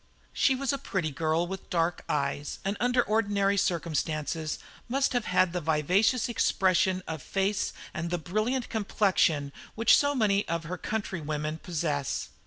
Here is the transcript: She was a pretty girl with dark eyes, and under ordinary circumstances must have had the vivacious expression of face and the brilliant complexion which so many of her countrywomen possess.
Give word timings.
She 0.33 0.55
was 0.55 0.73
a 0.73 0.79
pretty 0.79 1.11
girl 1.11 1.45
with 1.45 1.69
dark 1.69 2.03
eyes, 2.09 2.57
and 2.65 2.75
under 2.79 3.03
ordinary 3.03 3.55
circumstances 3.55 4.57
must 4.89 5.13
have 5.13 5.25
had 5.25 5.53
the 5.53 5.61
vivacious 5.61 6.27
expression 6.27 7.03
of 7.07 7.21
face 7.21 7.71
and 7.93 8.09
the 8.09 8.17
brilliant 8.17 8.67
complexion 8.67 9.53
which 9.75 9.95
so 9.95 10.15
many 10.15 10.47
of 10.47 10.63
her 10.63 10.79
countrywomen 10.79 11.59
possess. 11.59 12.29